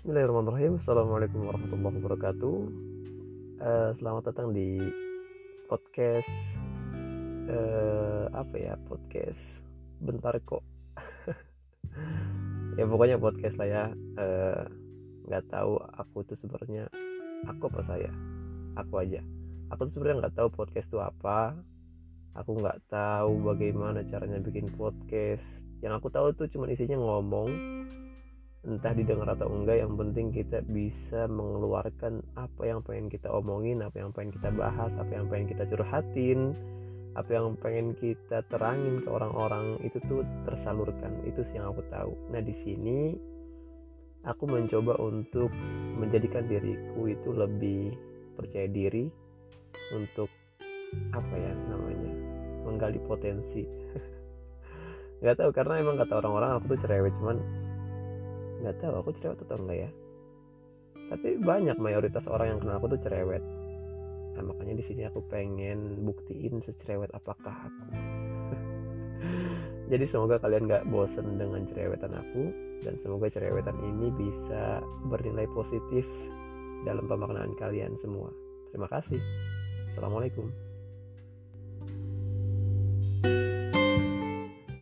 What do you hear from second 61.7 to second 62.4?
mayoritas